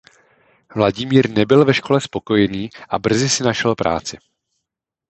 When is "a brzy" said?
2.89-3.29